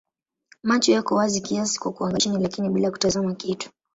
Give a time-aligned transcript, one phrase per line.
[0.63, 3.69] Macho yako wazi kiasi kwa kuangalia chini lakini bila kutazama kitu.